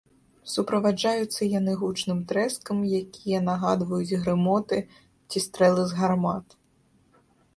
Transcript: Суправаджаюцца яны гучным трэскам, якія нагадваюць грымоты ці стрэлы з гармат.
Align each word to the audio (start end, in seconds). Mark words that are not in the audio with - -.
Суправаджаюцца 0.51 1.47
яны 1.59 1.73
гучным 1.81 2.19
трэскам, 2.31 2.79
якія 3.01 3.39
нагадваюць 3.49 4.17
грымоты 4.23 4.79
ці 5.29 5.37
стрэлы 5.47 5.83
з 5.91 5.99
гармат. 6.01 6.45